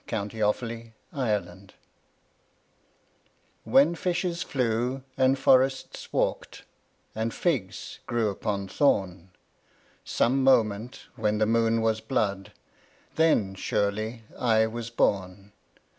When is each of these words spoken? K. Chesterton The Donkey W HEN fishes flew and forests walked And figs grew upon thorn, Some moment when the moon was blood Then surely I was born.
K. 0.07 0.15
Chesterton 0.17 0.95
The 1.11 1.25
Donkey 1.27 1.73
W 3.65 3.77
HEN 3.77 3.93
fishes 3.93 4.41
flew 4.41 5.03
and 5.15 5.37
forests 5.37 6.11
walked 6.11 6.63
And 7.13 7.31
figs 7.31 7.99
grew 8.07 8.29
upon 8.31 8.67
thorn, 8.67 9.29
Some 10.03 10.43
moment 10.43 11.05
when 11.15 11.37
the 11.37 11.45
moon 11.45 11.81
was 11.83 12.01
blood 12.01 12.51
Then 13.13 13.53
surely 13.53 14.23
I 14.39 14.65
was 14.65 14.89
born. 14.89 15.51